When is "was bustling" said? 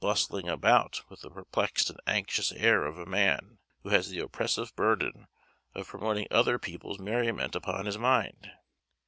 0.07-0.49